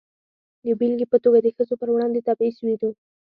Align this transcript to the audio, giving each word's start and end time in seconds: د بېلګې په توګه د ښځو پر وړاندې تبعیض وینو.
د 0.65 0.67
بېلګې 0.79 1.05
په 1.11 1.17
توګه 1.23 1.39
د 1.41 1.47
ښځو 1.55 1.75
پر 1.79 1.89
وړاندې 1.91 2.25
تبعیض 2.27 2.57
وینو. 2.61 2.89